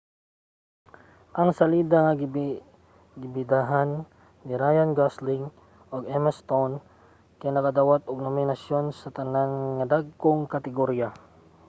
ang 1.39 1.49
salida 1.59 1.97
nga 2.05 2.13
gibidahan 3.21 3.89
ni 4.45 4.53
ryan 4.61 4.89
gosling 4.99 5.45
ug 5.93 6.03
emma 6.17 6.31
stone 6.39 6.75
kay 7.39 7.49
nakadawat 7.53 8.01
og 8.05 8.17
mga 8.19 8.25
nominasyon 8.29 8.85
sa 8.99 9.09
tanan 9.17 9.51
nga 9.77 9.85
dagkong 9.93 10.41
kategorya 10.53 11.07